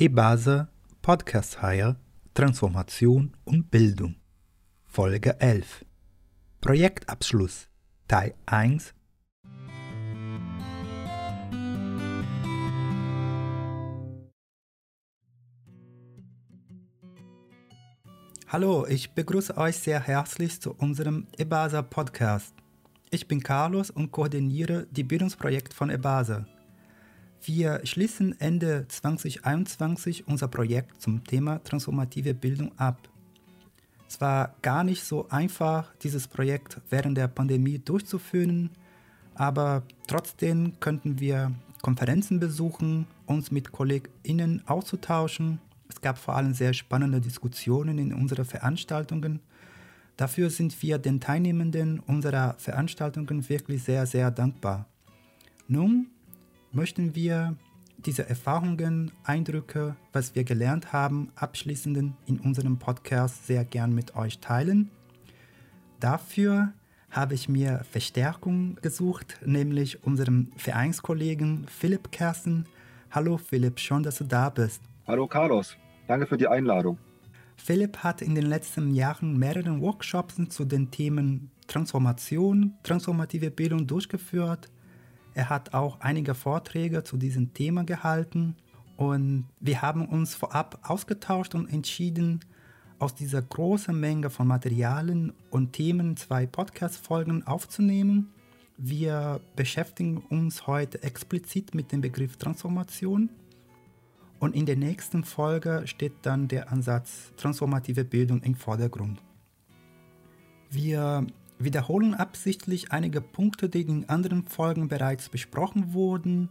E-Base 0.00 0.68
Podcast-Reihe 1.02 1.96
Transformation 2.32 3.32
und 3.42 3.68
Bildung 3.68 4.14
Folge 4.86 5.40
11 5.40 5.84
Projektabschluss 6.60 7.66
Teil 8.06 8.34
1 8.46 8.94
Hallo, 18.46 18.86
ich 18.86 19.10
begrüße 19.10 19.56
euch 19.56 19.78
sehr 19.78 19.98
herzlich 19.98 20.60
zu 20.60 20.74
unserem 20.74 21.26
EBASA 21.36 21.82
Podcast. 21.82 22.54
Ich 23.10 23.26
bin 23.26 23.42
Carlos 23.42 23.90
und 23.90 24.12
koordiniere 24.12 24.86
die 24.92 25.02
Bildungsprojekte 25.02 25.74
von 25.74 25.90
EBASA. 25.90 26.46
Wir 27.42 27.80
schließen 27.84 28.38
Ende 28.40 28.86
2021 28.88 30.26
unser 30.26 30.48
Projekt 30.48 31.00
zum 31.00 31.24
Thema 31.24 31.62
transformative 31.62 32.34
Bildung 32.34 32.76
ab. 32.78 33.08
Es 34.08 34.20
war 34.20 34.54
gar 34.62 34.84
nicht 34.84 35.04
so 35.04 35.28
einfach, 35.28 35.94
dieses 36.02 36.26
Projekt 36.26 36.80
während 36.90 37.16
der 37.16 37.28
Pandemie 37.28 37.78
durchzuführen, 37.78 38.70
aber 39.34 39.82
trotzdem 40.06 40.80
könnten 40.80 41.20
wir 41.20 41.52
Konferenzen 41.82 42.40
besuchen, 42.40 43.06
uns 43.26 43.50
mit 43.50 43.70
KollegInnen 43.70 44.66
auszutauschen. 44.66 45.60
Es 45.88 46.00
gab 46.00 46.18
vor 46.18 46.36
allem 46.36 46.54
sehr 46.54 46.74
spannende 46.74 47.20
Diskussionen 47.20 47.98
in 47.98 48.12
unseren 48.12 48.44
Veranstaltungen. 48.44 49.40
Dafür 50.16 50.50
sind 50.50 50.82
wir 50.82 50.98
den 50.98 51.20
Teilnehmenden 51.20 52.00
unserer 52.00 52.54
Veranstaltungen 52.58 53.48
wirklich 53.48 53.84
sehr, 53.84 54.06
sehr 54.06 54.30
dankbar. 54.32 54.86
Nun 55.68 56.08
möchten 56.78 57.16
wir 57.16 57.56
diese 57.96 58.28
Erfahrungen, 58.28 59.10
Eindrücke, 59.24 59.96
was 60.12 60.36
wir 60.36 60.44
gelernt 60.44 60.92
haben, 60.92 61.32
abschließend 61.34 62.14
in 62.26 62.38
unserem 62.38 62.78
Podcast 62.78 63.48
sehr 63.48 63.64
gern 63.64 63.92
mit 63.92 64.14
euch 64.14 64.38
teilen. 64.38 64.88
Dafür 65.98 66.72
habe 67.10 67.34
ich 67.34 67.48
mir 67.48 67.84
Verstärkung 67.90 68.76
gesucht, 68.76 69.40
nämlich 69.44 70.04
unserem 70.04 70.52
Vereinskollegen 70.56 71.66
Philipp 71.66 72.12
Kersten. 72.12 72.66
Hallo 73.10 73.38
Philipp, 73.38 73.80
schön, 73.80 74.04
dass 74.04 74.18
du 74.18 74.24
da 74.24 74.48
bist. 74.48 74.80
Hallo 75.08 75.26
Carlos, 75.26 75.76
danke 76.06 76.26
für 76.26 76.36
die 76.36 76.46
Einladung. 76.46 76.96
Philipp 77.56 78.04
hat 78.04 78.22
in 78.22 78.36
den 78.36 78.46
letzten 78.46 78.94
Jahren 78.94 79.36
mehrere 79.36 79.80
Workshops 79.80 80.36
zu 80.50 80.64
den 80.64 80.92
Themen 80.92 81.50
Transformation, 81.66 82.74
transformative 82.84 83.50
Bildung 83.50 83.84
durchgeführt 83.84 84.68
er 85.38 85.50
hat 85.50 85.72
auch 85.72 86.00
einige 86.00 86.34
Vorträge 86.34 87.04
zu 87.04 87.16
diesem 87.16 87.54
Thema 87.54 87.84
gehalten 87.84 88.56
und 88.96 89.46
wir 89.60 89.82
haben 89.82 90.04
uns 90.04 90.34
vorab 90.34 90.80
ausgetauscht 90.82 91.54
und 91.54 91.72
entschieden, 91.72 92.40
aus 92.98 93.14
dieser 93.14 93.40
großen 93.40 93.98
Menge 93.98 94.30
von 94.30 94.48
Materialien 94.48 95.32
und 95.50 95.74
Themen 95.74 96.16
zwei 96.16 96.46
Podcast-Folgen 96.46 97.46
aufzunehmen. 97.46 98.32
Wir 98.78 99.40
beschäftigen 99.54 100.16
uns 100.28 100.66
heute 100.66 101.04
explizit 101.04 101.72
mit 101.72 101.92
dem 101.92 102.00
Begriff 102.00 102.36
Transformation 102.36 103.30
und 104.40 104.56
in 104.56 104.66
der 104.66 104.76
nächsten 104.76 105.22
Folge 105.22 105.82
steht 105.84 106.14
dann 106.22 106.48
der 106.48 106.72
Ansatz 106.72 107.32
transformative 107.36 108.04
Bildung 108.04 108.42
im 108.42 108.56
Vordergrund. 108.56 109.22
Wir 110.68 111.24
wiederholen 111.58 112.14
absichtlich 112.14 112.92
einige 112.92 113.20
Punkte, 113.20 113.68
die 113.68 113.82
in 113.82 114.08
anderen 114.08 114.46
Folgen 114.46 114.88
bereits 114.88 115.28
besprochen 115.28 115.92
wurden 115.92 116.48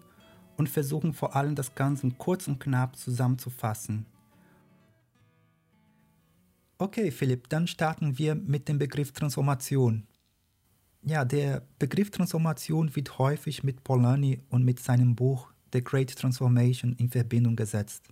und 0.58 0.69
versuchen 0.69 1.14
vor 1.14 1.36
allem 1.36 1.55
das 1.55 1.75
Ganze 1.75 2.09
kurz 2.17 2.47
und 2.47 2.59
knapp 2.59 2.95
zusammenzufassen. 2.97 4.05
Okay, 6.80 7.09
Philipp, 7.11 7.49
dann 7.49 7.67
starten 7.67 8.17
wir 8.17 8.36
mit 8.36 8.67
dem 8.67 8.77
Begriff 8.77 9.11
Transformation. 9.11 10.05
Ja, 11.04 11.26
der 11.26 11.64
Begriff 11.80 12.11
Transformation 12.11 12.95
wird 12.95 13.17
häufig 13.17 13.64
mit 13.64 13.83
Polanyi 13.83 14.42
und 14.49 14.64
mit 14.64 14.80
seinem 14.80 15.15
Buch 15.15 15.52
The 15.73 15.83
Great 15.83 16.15
Transformation 16.15 16.93
in 16.93 17.10
Verbindung 17.10 17.55
gesetzt. 17.55 18.10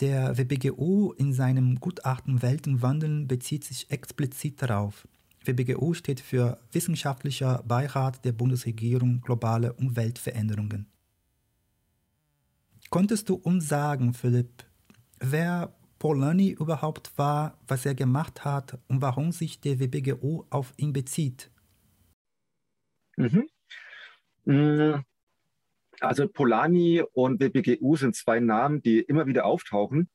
Der 0.00 0.36
WBGU 0.36 1.12
in 1.12 1.32
seinem 1.32 1.78
Gutachten 1.78 2.42
Weltenwandeln 2.42 3.28
bezieht 3.28 3.64
sich 3.64 3.90
explizit 3.90 4.60
darauf– 4.60 5.06
WBGU 5.44 5.94
steht 5.94 6.20
für 6.20 6.60
Wissenschaftlicher 6.72 7.62
Beirat 7.66 8.24
der 8.24 8.32
Bundesregierung 8.32 9.20
Globale 9.22 9.72
Umweltveränderungen. 9.72 10.86
Konntest 12.90 13.28
du 13.28 13.34
uns 13.36 13.68
sagen, 13.68 14.12
Philipp, 14.12 14.64
wer 15.20 15.74
Polanyi 15.98 16.50
überhaupt 16.50 17.16
war, 17.16 17.58
was 17.68 17.86
er 17.86 17.94
gemacht 17.94 18.44
hat 18.44 18.78
und 18.88 19.00
warum 19.00 19.32
sich 19.32 19.60
der 19.60 19.78
WBGU 19.78 20.44
auf 20.50 20.74
ihn 20.76 20.92
bezieht? 20.92 21.50
Mhm. 23.16 23.48
Mm, 24.44 25.04
also 26.00 26.26
Polanyi 26.28 27.02
und 27.12 27.40
WBGU 27.40 27.96
sind 27.96 28.16
zwei 28.16 28.40
Namen, 28.40 28.82
die 28.82 29.00
immer 29.00 29.26
wieder 29.26 29.44
auftauchen. 29.44 30.08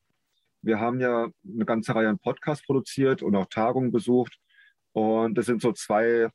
Wir 0.61 0.79
haben 0.79 0.99
ja 0.99 1.29
eine 1.47 1.65
ganze 1.65 1.93
Reihe 1.93 2.09
an 2.09 2.17
Podcasts 2.17 2.65
produziert 2.65 3.21
und 3.21 3.35
auch 3.35 3.45
Tagungen 3.45 3.91
besucht. 3.91 4.39
Und 4.95 5.37
das 5.37 5.45
sind 5.45 5.61
so 5.61 5.73
zwei 5.73 6.29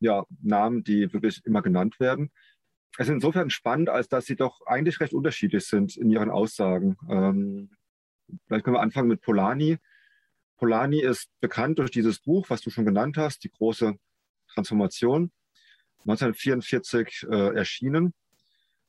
ja, 0.00 0.24
Namen, 0.40 0.82
die 0.82 1.12
wirklich 1.12 1.44
immer 1.44 1.60
genannt 1.60 2.00
werden. 2.00 2.30
Es 2.96 3.06
ist 3.06 3.12
insofern 3.12 3.50
spannend, 3.50 3.90
als 3.90 4.08
dass 4.08 4.24
sie 4.24 4.34
doch 4.34 4.62
eigentlich 4.64 4.98
recht 5.00 5.12
unterschiedlich 5.12 5.66
sind 5.66 5.98
in 5.98 6.08
ihren 6.08 6.30
Aussagen. 6.30 6.96
Ähm, 7.10 7.70
vielleicht 8.46 8.64
können 8.64 8.76
wir 8.76 8.80
anfangen 8.80 9.08
mit 9.08 9.20
Polanyi. 9.20 9.76
Polanyi 10.56 11.02
ist 11.02 11.28
bekannt 11.40 11.80
durch 11.80 11.90
dieses 11.90 12.18
Buch, 12.20 12.48
was 12.48 12.62
du 12.62 12.70
schon 12.70 12.86
genannt 12.86 13.18
hast, 13.18 13.44
die 13.44 13.50
große 13.50 13.94
Transformation, 14.54 15.30
1944 16.06 17.26
äh, 17.30 17.54
erschienen. 17.54 18.14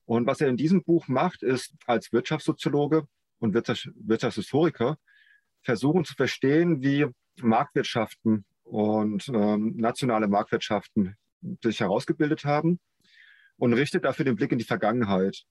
Und 0.06 0.28
was 0.28 0.40
er 0.40 0.48
in 0.48 0.56
diesem 0.56 0.82
Buch 0.82 1.10
macht, 1.10 1.44
ist 1.44 1.74
als 1.88 2.14
Wirtschaftssoziologe 2.14 3.06
und 3.40 3.54
Wirtschaftshistoriker 3.54 4.98
versuchen 5.62 6.06
zu 6.06 6.14
verstehen, 6.14 6.82
wie 6.82 7.08
Marktwirtschaften 7.42 8.46
und 8.74 9.30
ähm, 9.30 9.76
nationale 9.76 10.28
Marktwirtschaften 10.28 11.16
sich 11.64 11.80
herausgebildet 11.82 12.44
haben 12.44 12.80
und 13.56 13.74
richtet 13.74 14.04
dafür 14.04 14.26
den 14.26 14.36
Blick 14.36 14.52
in 14.52 14.58
die 14.58 14.64
Vergangenheit. 14.64 15.44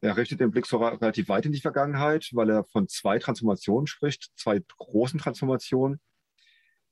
Er 0.00 0.16
richtet 0.16 0.38
den 0.38 0.52
Blick 0.52 0.64
so 0.66 0.76
relativ 0.76 1.28
weit 1.28 1.44
in 1.46 1.50
die 1.50 1.60
Vergangenheit, 1.60 2.30
weil 2.34 2.50
er 2.50 2.62
von 2.62 2.86
zwei 2.86 3.18
Transformationen 3.18 3.88
spricht, 3.88 4.30
zwei 4.36 4.60
großen 4.78 5.18
Transformationen. 5.18 5.98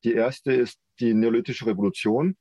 Die 0.03 0.15
erste 0.15 0.53
ist 0.53 0.81
die 0.99 1.15
neolithische 1.15 1.67
Revolution, 1.67 2.37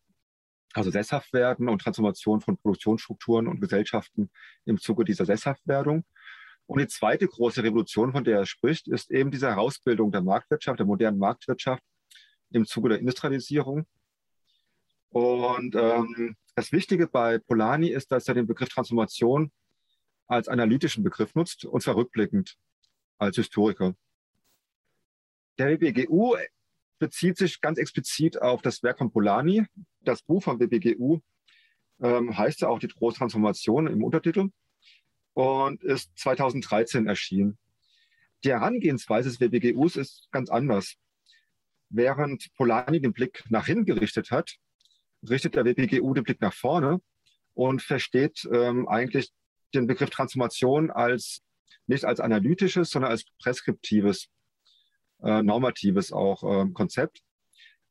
also 0.73 0.89
Sesshaftwerden 0.89 1.69
und 1.69 1.83
Transformation 1.83 2.41
von 2.41 2.57
Produktionsstrukturen 2.57 3.47
und 3.47 3.61
Gesellschaften 3.61 4.31
im 4.65 4.79
Zuge 4.79 5.05
dieser 5.05 5.25
Sesshaftwerdung. 5.25 6.03
Und 6.65 6.79
die 6.79 6.87
zweite 6.87 7.27
große 7.27 7.61
Revolution, 7.61 8.11
von 8.11 8.23
der 8.23 8.39
er 8.39 8.45
spricht, 8.47 8.87
ist 8.87 9.11
eben 9.11 9.29
diese 9.29 9.49
Herausbildung 9.49 10.11
der 10.11 10.23
Marktwirtschaft, 10.23 10.79
der 10.79 10.87
modernen 10.87 11.19
Marktwirtschaft 11.19 11.83
im 12.53 12.65
Zuge 12.65 12.89
der 12.89 12.99
Industrialisierung. 12.99 13.85
Und 15.09 15.75
ähm, 15.75 16.35
das 16.55 16.71
Wichtige 16.71 17.07
bei 17.07 17.39
Polanyi 17.39 17.89
ist, 17.89 18.11
dass 18.11 18.27
er 18.27 18.35
den 18.35 18.47
Begriff 18.47 18.69
Transformation 18.69 19.51
als 20.27 20.47
analytischen 20.47 21.03
Begriff 21.03 21.35
nutzt, 21.35 21.65
und 21.65 21.81
zwar 21.81 21.95
rückblickend 21.95 22.57
als 23.17 23.35
Historiker. 23.35 23.95
Der 25.57 25.69
WBGU 25.69 26.35
bezieht 26.99 27.37
sich 27.37 27.61
ganz 27.61 27.77
explizit 27.77 28.41
auf 28.41 28.61
das 28.61 28.81
Werk 28.81 28.97
von 28.97 29.11
Polanyi. 29.11 29.65
Das 30.01 30.21
Buch 30.21 30.43
von 30.43 30.59
WBGU 30.59 31.19
ähm, 32.01 32.37
heißt 32.37 32.61
ja 32.61 32.69
auch 32.69 32.79
die 32.79 32.87
große 32.87 33.17
Transformation 33.17 33.87
im 33.87 34.03
Untertitel 34.03 34.49
und 35.33 35.83
ist 35.83 36.11
2013 36.17 37.07
erschienen. 37.07 37.57
Die 38.43 38.49
Herangehensweise 38.49 39.29
des 39.29 39.39
WBGUs 39.39 39.95
ist 39.95 40.27
ganz 40.31 40.49
anders. 40.49 40.95
Während 41.95 42.51
Polanyi 42.55 43.01
den 43.01 43.13
Blick 43.13 43.43
nach 43.49 43.67
hinten 43.67 43.85
gerichtet 43.85 44.31
hat, 44.31 44.55
richtet 45.29 45.53
der 45.53 45.63
WPGU 45.63 46.15
den 46.15 46.23
Blick 46.23 46.41
nach 46.41 46.53
vorne 46.53 46.99
und 47.53 47.83
versteht 47.83 48.49
ähm, 48.51 48.87
eigentlich 48.87 49.31
den 49.75 49.85
Begriff 49.85 50.09
Transformation 50.09 50.89
als 50.89 51.43
nicht 51.85 52.03
als 52.03 52.19
analytisches, 52.19 52.89
sondern 52.89 53.11
als 53.11 53.25
preskriptives, 53.39 54.27
äh, 55.21 55.43
normatives 55.43 56.11
auch 56.11 56.43
äh, 56.43 56.67
Konzept. 56.71 57.21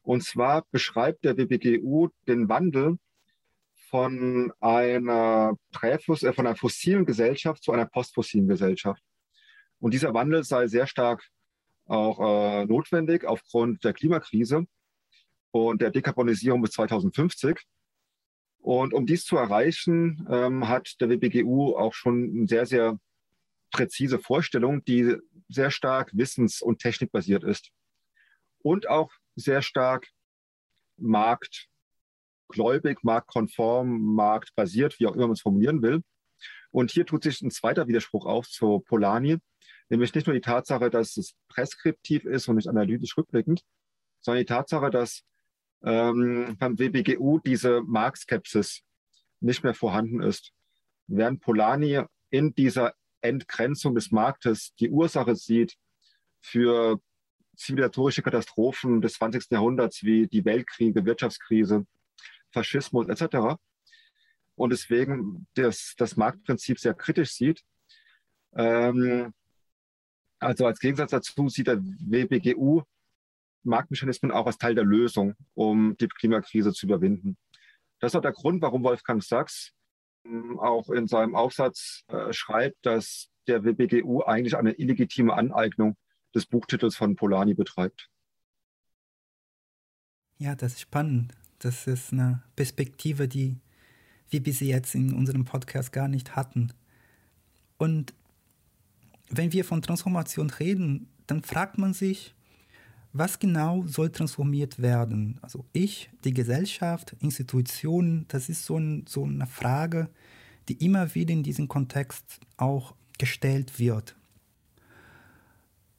Und 0.03 0.25
zwar 0.25 0.67
beschreibt 0.73 1.25
der 1.25 1.37
WPGU 1.37 2.09
den 2.27 2.49
Wandel 2.49 2.99
von 3.89 4.53
einer 4.59 5.55
Präfus, 5.71 6.25
äh, 6.25 6.33
von 6.33 6.49
einer 6.49 6.57
fossilen 6.57 7.07
Gesellschaft 7.07 7.63
zu 7.63 7.71
einer 7.71 7.87
postfossilen 7.87 8.49
Gesellschaft. 8.49 9.03
Und 9.79 9.95
dieser 9.95 10.13
Wandel 10.13 10.43
sei 10.43 10.67
sehr 10.67 10.89
stark 10.89 11.25
auch 11.87 12.21
äh, 12.21 12.65
notwendig 12.67 13.25
aufgrund 13.25 13.85
der 13.85 13.93
Klimakrise 13.93 14.67
und 15.51 15.83
der 15.83 15.91
Dekarbonisierung 15.91 16.63
bis 16.63 16.73
2050. 16.73 17.61
Und 18.59 18.95
um 18.95 19.07
dies 19.07 19.25
zu 19.25 19.37
erreichen, 19.37 20.27
ähm, 20.31 20.69
hat 20.69 21.01
der 21.01 21.11
WBGU 21.11 21.77
auch 21.77 21.95
schon 21.95 22.43
ein 22.43 22.47
sehr, 22.47 22.67
sehr 22.67 22.99
präzise 23.73 24.19
Vorstellung, 24.19 24.85
die 24.85 25.17
sehr 25.49 25.71
stark 25.71 26.11
wissens- 26.15 26.63
und 26.63 26.79
technikbasiert 26.79 27.43
ist 27.43 27.71
und 28.59 28.89
auch 28.89 29.11
sehr 29.35 29.63
stark 29.63 30.09
marktgläubig, 30.97 32.99
marktkonform, 33.03 34.15
marktbasiert, 34.15 35.01
wie 35.01 35.07
auch 35.07 35.15
immer 35.15 35.27
man 35.27 35.33
es 35.33 35.41
formulieren 35.41 35.83
will. 35.83 36.03
Und 36.71 36.91
hier 36.91 37.05
tut 37.05 37.25
sich 37.25 37.43
ein 37.43 37.51
zweiter 37.51 37.89
Widerspruch 37.89 38.27
auf 38.27 38.49
zu 38.49 38.81
Polanyi, 38.81 39.39
nämlich 39.89 40.15
nicht 40.15 40.27
nur 40.27 40.35
die 40.35 40.41
Tatsache, 40.41 40.91
dass 40.91 41.17
es 41.17 41.35
preskriptiv 41.49 42.25
ist 42.25 42.49
und 42.49 42.57
nicht 42.57 42.69
analytisch 42.69 43.17
rückblickend, 43.17 43.63
sondern 44.21 44.41
die 44.41 44.47
Tatsache, 44.47 44.91
dass 44.91 45.23
ähm, 45.85 46.57
beim 46.59 46.79
WBGU 46.79 47.41
diese 47.41 47.83
Marktskepsis 47.83 48.83
nicht 49.41 49.65
mehr 49.65 49.75
vorhanden 49.75 50.23
ist. 50.23 50.53
Während 51.07 51.41
Polanyi 51.41 52.03
in 52.31 52.55
dieser 52.55 52.95
Entgrenzung 53.21 53.95
des 53.95 54.11
Marktes 54.11 54.75
die 54.77 54.91
Ursache 54.91 55.37
sieht 55.37 55.77
für 56.41 57.01
zivilisatorische 57.57 58.23
Katastrophen 58.23 59.01
des 59.01 59.15
20. 59.15 59.51
Jahrhunderts 59.51 60.03
wie 60.03 60.27
die 60.27 60.45
Weltkriege, 60.45 61.05
Wirtschaftskrise, 61.05 61.87
Faschismus 62.51 63.09
etc. 63.09 63.57
Und 64.55 64.71
deswegen 64.71 65.47
das, 65.55 65.95
das 65.97 66.17
Marktprinzip 66.17 66.79
sehr 66.79 66.95
kritisch 66.95 67.33
sieht. 67.33 67.63
Ähm, 68.55 69.33
also 70.43 70.67
als 70.67 70.81
Gegensatz 70.81 71.11
dazu 71.11 71.49
sieht 71.49 71.67
der 71.67 71.83
WBGU 71.83 72.83
Marktmechanismen 73.65 74.33
auch 74.33 74.47
als 74.47 74.59
Teil 74.59 74.75
der 74.75 74.85
Lösung, 74.85 75.35
um 75.55 75.97
die 75.99 76.09
Klimakrise 76.09 76.73
zu 76.73 76.87
überwinden. 76.87 77.37
Das 78.01 78.13
ist 78.13 78.17
auch 78.17 78.23
der 78.23 78.33
Grund, 78.33 78.61
warum 78.63 78.83
Wolfgang 78.83 79.23
Sachs 79.23 79.73
ähm, 80.25 80.59
auch 80.59 80.91
in 80.91 81.07
seinem 81.07 81.35
Aufsatz 81.35 82.03
äh, 82.09 82.33
schreibt, 82.33 82.85
dass 82.85 83.29
der 83.47 83.65
WBGU 83.65 84.23
eigentlich 84.23 84.57
eine 84.57 84.73
illegitime 84.73 85.35
Aneignung 85.35 85.97
des 86.35 86.47
Buchtitels 86.47 86.97
von 86.97 87.17
Polanyi 87.17 87.55
betreibt. 87.55 88.09
Ja, 90.39 90.55
das 90.55 90.75
ist 90.75 90.81
spannend. 90.81 91.35
Das 91.59 91.87
ist 91.87 92.13
eine 92.13 92.43
Perspektive, 92.57 93.29
die 93.29 93.61
wir 94.31 94.43
bis 94.43 94.61
jetzt 94.61 94.95
in 94.95 95.13
unserem 95.13 95.45
Podcast 95.45 95.93
gar 95.93 96.09
nicht 96.09 96.35
hatten. 96.35 96.73
Und 97.77 98.15
wenn 99.33 99.53
wir 99.53 99.65
von 99.65 99.83
Transformation 99.83 100.51
reden, 100.51 101.09
dann 101.27 101.43
fragt 101.43 101.79
man 101.79 101.95
sich, 101.95 102.35
was 103.13 103.39
genau 103.39 103.85
soll 103.87 104.11
transformiert 104.11 104.81
werden? 104.81 105.39
Also 105.43 105.65
ich, 105.73 106.11
die 106.25 106.33
Gesellschaft, 106.33 107.15
Institutionen, 107.21 108.27
das 108.29 108.49
ist 108.49 108.65
so, 108.65 108.79
ein, 108.79 109.05
so 109.07 109.25
eine 109.25 109.47
Frage, 109.47 110.09
die 110.69 110.85
immer 110.85 111.15
wieder 111.15 111.33
in 111.33 111.43
diesem 111.43 111.69
Kontext 111.69 112.41
auch 112.57 112.95
gestellt 113.19 113.79
wird. 113.79 114.17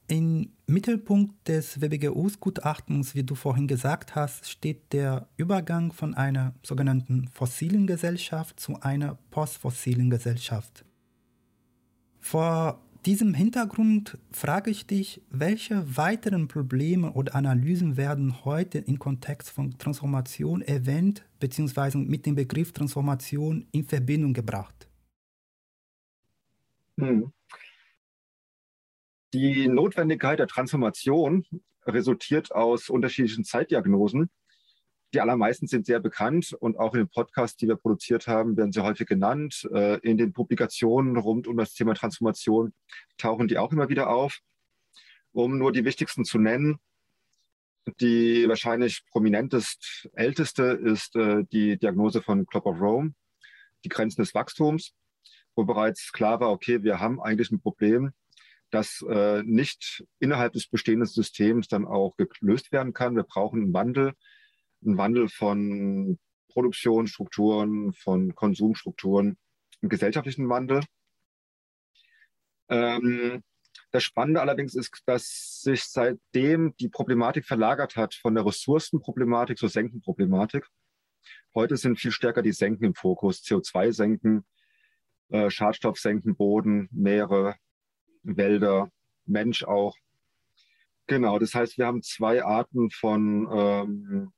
Im 0.08 0.52
Mittelpunkt 0.68 1.48
des 1.48 1.82
WBGUs-Gutachtens, 1.82 3.16
wie 3.16 3.24
du 3.24 3.36
vorhin 3.36 3.68
gesagt 3.68 4.16
hast, 4.16 4.50
steht 4.50 4.92
der 4.92 5.28
Übergang 5.38 5.94
von 5.94 6.14
einer 6.14 6.54
sogenannten 6.62 7.30
fossilen 7.30 7.88
Gesellschaft 7.88 8.60
zu 8.60 8.80
einer 8.82 9.18
postfossilen 9.32 10.10
Gesellschaft. 10.10 10.84
Vor 12.20 12.82
diesem 13.06 13.34
Hintergrund 13.34 14.18
frage 14.32 14.72
ich 14.72 14.88
dich, 14.88 15.22
welche 15.30 15.98
weiteren 15.98 16.48
Probleme 16.48 17.12
oder 17.14 17.36
Analysen 17.36 17.98
werden 17.98 18.46
heute 18.46 18.80
im 18.80 18.98
Kontext 18.98 19.50
von 19.50 19.78
Transformation 19.78 20.62
erwähnt 20.62 21.26
bzw. 21.40 21.98
mit 21.98 22.26
dem 22.26 22.36
Begriff 22.36 22.72
Transformation 22.72 23.68
in 23.72 23.84
Verbindung 23.84 24.34
gebracht? 24.34 24.88
Hm. 26.98 27.32
Die 29.34 29.68
Notwendigkeit 29.68 30.40
der 30.40 30.48
Transformation 30.48 31.46
resultiert 31.86 32.52
aus 32.52 32.90
unterschiedlichen 32.90 33.44
Zeitdiagnosen, 33.44 34.30
die 35.14 35.22
allermeisten 35.22 35.68
sind 35.68 35.86
sehr 35.86 36.00
bekannt 36.00 36.54
und 36.54 36.78
auch 36.78 36.94
in 36.94 37.02
den 37.02 37.10
Podcasts, 37.10 37.58
die 37.58 37.68
wir 37.68 37.76
produziert 37.76 38.28
haben, 38.28 38.58
werden 38.58 38.72
sie 38.72 38.82
häufig 38.82 39.08
genannt. 39.08 39.68
Äh, 39.74 40.00
in 40.00 40.18
den 40.18 40.34
Publikationen 40.34 41.18
rund 41.18 41.48
um 41.48 41.58
das 41.58 41.74
Thema 41.74 41.94
Transformation 41.94 42.74
tauchen 43.18 43.48
die 43.48 43.58
auch 43.58 43.72
immer 43.72 43.90
wieder 43.90 44.10
auf. 44.10 44.40
Um 45.32 45.58
nur 45.58 45.72
die 45.72 45.86
wichtigsten 45.86 46.26
zu 46.26 46.40
nennen, 46.40 46.80
die 48.00 48.48
wahrscheinlich 48.48 49.04
prominentest, 49.12 50.10
älteste 50.14 50.64
ist 50.64 51.16
äh, 51.16 51.44
die 51.52 51.78
Diagnose 51.78 52.22
von 52.22 52.46
Klopp 52.46 52.66
of 52.66 52.80
Rome, 52.80 53.14
die 53.84 53.90
Grenzen 53.90 54.22
des 54.22 54.34
Wachstums, 54.34 54.94
wo 55.56 55.64
bereits 55.64 56.12
klar 56.12 56.40
war, 56.40 56.50
okay, 56.50 56.84
wir 56.84 57.00
haben 57.00 57.22
eigentlich 57.22 57.52
ein 57.52 57.62
Problem, 57.62 58.12
das 58.72 59.06
äh, 59.08 59.44
nicht 59.44 60.04
innerhalb 60.20 60.54
des 60.54 60.68
bestehenden 60.68 61.08
Systems 61.08 61.68
dann 61.68 61.86
auch 61.86 62.16
gelöst 62.18 62.72
werden 62.72 62.94
kann. 62.94 63.16
Wir 63.16 63.24
brauchen 63.24 63.62
einen 63.62 63.74
Wandel 63.74 64.14
ein 64.86 64.98
Wandel 64.98 65.30
von 65.30 66.18
Produktionsstrukturen, 66.50 67.94
von 67.94 68.36
Konsumstrukturen, 68.36 69.38
einen 69.82 69.90
gesellschaftlichen 69.90 70.50
Wandel. 70.50 70.82
Ähm, 72.70 73.44
das 73.92 74.04
Spannende 74.04 74.42
allerdings 74.42 74.76
ist, 74.76 75.02
dass 75.06 75.62
sich 75.62 75.84
seitdem 75.84 76.76
die 76.78 76.90
Problematik 76.90 77.46
verlagert 77.46 77.96
hat 77.96 78.16
von 78.16 78.36
der 78.36 78.46
Ressourcenproblematik 78.46 79.58
zur 79.58 79.70
Senkenproblematik. 79.70 80.68
Heute 81.56 81.78
sind 81.78 82.00
viel 82.00 82.12
stärker 82.12 82.42
die 82.42 82.52
Senken 82.52 82.86
im 82.86 82.96
Fokus, 82.96 83.44
CO2-Senken, 83.44 84.46
äh, 85.30 85.50
Schadstoffsenken, 85.50 86.36
Boden, 86.36 86.90
Meere, 86.92 87.56
Wälder, 88.24 88.92
Mensch 89.26 89.64
auch. 89.64 89.96
Genau, 91.08 91.38
das 91.38 91.54
heißt, 91.54 91.78
wir 91.78 91.86
haben 91.86 92.02
zwei 92.02 92.44
Arten 92.44 92.90
von 92.90 93.48
ähm, 93.52 94.34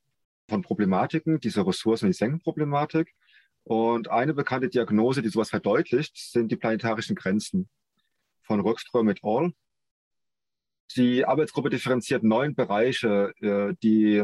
von 0.48 0.62
Problematiken, 0.62 1.40
diese 1.40 1.66
Ressourcen- 1.66 2.08
und 2.08 2.16
Senkenproblematik. 2.16 3.14
Und 3.64 4.10
eine 4.10 4.34
bekannte 4.34 4.70
Diagnose, 4.70 5.22
die 5.22 5.30
sowas 5.30 5.50
verdeutlicht, 5.50 6.18
sind 6.18 6.52
die 6.52 6.56
planetarischen 6.56 7.16
Grenzen 7.16 7.68
von 8.44 8.60
Röckström 8.60 9.10
et 9.10 9.20
al. 9.24 9.54
Die 10.96 11.26
Arbeitsgruppe 11.26 11.72
differenziert 11.72 12.24
neun 12.24 12.54
Bereiche, 12.54 13.34
äh, 13.42 13.74
die 13.82 14.24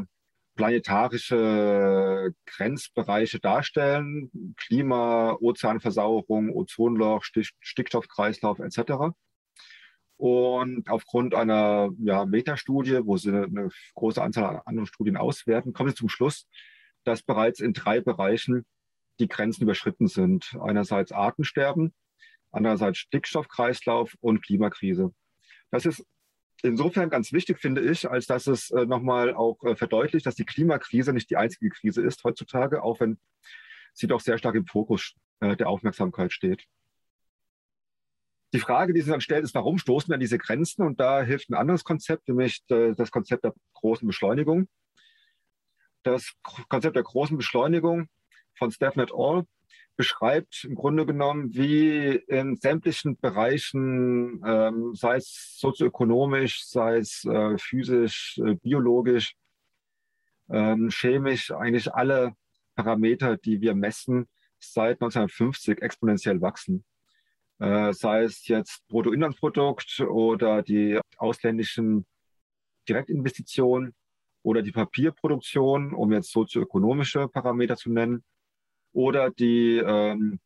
planetarische 0.56 2.36
Grenzbereiche 2.46 3.40
darstellen. 3.40 4.30
Klima, 4.58 5.36
Ozeanversauerung, 5.42 6.52
Ozonloch, 6.52 7.24
Stickstoffkreislauf 7.24 8.60
etc. 8.60 9.16
Und 10.22 10.88
aufgrund 10.88 11.34
einer 11.34 11.90
ja, 11.98 12.26
Metastudie, 12.26 13.00
wo 13.04 13.18
sie 13.18 13.32
eine 13.32 13.70
große 13.96 14.22
Anzahl 14.22 14.58
an 14.58 14.62
anderen 14.66 14.86
Studien 14.86 15.18
auswerten, 15.18 15.74
kommen 15.74 15.90
sie 15.90 15.96
zum 15.96 16.10
Schluss, 16.10 16.48
dass 17.04 17.24
bereits 17.24 17.60
in 17.60 17.74
drei 17.74 18.02
Bereichen 18.02 18.64
die 19.20 19.28
Grenzen 19.28 19.64
überschritten 19.64 20.08
sind. 20.08 20.56
Einerseits 20.62 21.12
Artensterben, 21.12 21.96
andererseits 22.52 23.00
Stickstoffkreislauf 23.00 24.16
und 24.20 24.46
Klimakrise. 24.46 25.12
Das 25.72 25.88
ist 25.88 26.06
insofern 26.62 27.10
ganz 27.10 27.34
wichtig, 27.34 27.58
finde 27.58 27.82
ich, 27.82 28.08
als 28.08 28.28
dass 28.28 28.46
es 28.46 28.70
äh, 28.70 28.86
nochmal 28.86 29.34
auch 29.34 29.58
äh, 29.64 29.76
verdeutlicht, 29.76 30.28
dass 30.28 30.36
die 30.36 30.46
Klimakrise 30.46 31.14
nicht 31.14 31.32
die 31.32 31.38
einzige 31.38 31.72
Krise 31.72 32.04
ist 32.04 32.24
heutzutage, 32.24 32.84
auch 32.84 33.00
wenn 33.00 33.18
sie 33.96 34.06
doch 34.06 34.22
sehr 34.22 34.38
stark 34.38 34.54
im 34.54 34.68
Fokus 34.68 35.16
äh, 35.40 35.56
der 35.56 35.68
Aufmerksamkeit 35.68 36.32
steht. 36.32 36.68
Die 38.54 38.60
Frage, 38.60 38.94
die 38.94 39.02
sich 39.02 39.12
dann 39.12 39.22
stellt, 39.22 39.46
ist, 39.46 39.56
warum 39.56 39.78
stoßen 39.78 40.10
wir 40.10 40.16
an 40.16 40.20
diese 40.20 40.38
Grenzen? 40.38 40.84
Und 40.84 41.00
da 41.00 41.24
hilft 41.24 41.50
ein 41.50 41.56
anderes 41.56 41.84
Konzept, 41.84 42.28
nämlich 42.28 42.62
äh, 42.70 42.94
das 42.94 43.10
Konzept 43.10 43.46
der 43.46 43.54
großen 43.74 44.06
Beschleunigung. 44.06 44.68
Das 46.04 46.34
Konzept 46.68 46.96
der 46.96 47.04
großen 47.04 47.38
Beschleunigung 47.38 48.08
von 48.58 48.72
Stephen 48.72 49.02
et 49.02 49.14
al. 49.14 49.46
beschreibt 49.96 50.66
im 50.66 50.76
Grunde 50.76 51.06
genommen, 51.06 51.54
wie 51.54 52.16
in 52.28 52.58
sämtlichen 52.58 53.18
Bereichen, 53.18 54.42
ähm, 54.46 54.96
sei 54.96 55.18
es 55.18 55.58
sozioökonomisch, 55.58 56.66
sei 56.66 56.98
es 56.98 57.24
äh, 57.24 57.58
physisch, 57.58 58.38
äh, 58.44 58.56
biologisch, 58.56 59.36
ähm, 60.50 60.90
chemisch, 60.90 61.52
eigentlich 61.52 61.94
alle 61.94 62.34
Parameter, 62.76 63.38
die 63.38 63.62
wir 63.62 63.76
messen, 63.76 64.28
seit 64.60 65.02
1950 65.02 65.82
exponentiell 65.82 66.42
wachsen 66.42 66.84
sei 67.62 68.24
es 68.24 68.48
jetzt 68.48 68.88
Bruttoinlandsprodukt 68.88 70.00
oder 70.10 70.64
die 70.64 71.00
ausländischen 71.18 72.06
Direktinvestitionen 72.90 73.94
oder 74.44 74.62
die 74.64 74.72
Papierproduktion, 74.72 75.94
um 75.94 76.12
jetzt 76.12 76.32
sozioökonomische 76.32 77.28
Parameter 77.28 77.78
zu 77.78 77.92
nennen, 77.92 78.24
oder 78.94 79.30
die 79.30 79.78
ähm, 79.78 80.40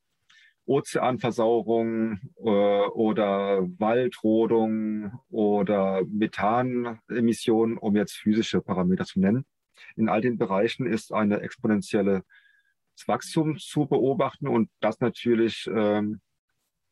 Ozeanversauerung 0.65 2.19
äh, 2.37 2.41
oder 2.41 3.61
Waldrodung 3.79 5.11
oder 5.29 6.03
Methanemissionen, 6.05 7.77
um 7.77 7.95
jetzt 7.95 8.13
physische 8.13 8.61
Parameter 8.61 9.05
zu 9.05 9.19
nennen. 9.19 9.45
In 9.95 10.09
all 10.09 10.21
den 10.21 10.37
Bereichen 10.37 10.85
ist 10.85 11.13
eine 11.13 11.41
exponentielle 11.41 12.23
Wachstum 13.07 13.57
zu 13.57 13.85
beobachten 13.87 14.47
und 14.47 14.69
das 14.79 14.99
natürlich 14.99 15.69
ähm, 15.73 16.21